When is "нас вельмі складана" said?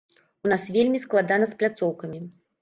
0.53-1.51